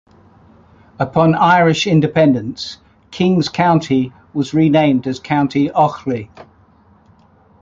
[0.97, 2.79] Upon Irish independence
[3.11, 6.31] King's County was renamed as County Offaly.